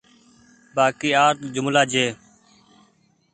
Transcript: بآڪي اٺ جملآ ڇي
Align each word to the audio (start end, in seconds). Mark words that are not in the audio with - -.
بآڪي 0.75 1.09
اٺ 1.23 1.35
جملآ 1.53 1.83
ڇي 1.91 2.05